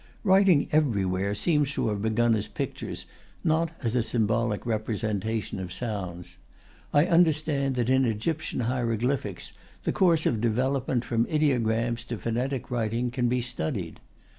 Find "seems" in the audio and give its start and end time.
1.35-1.73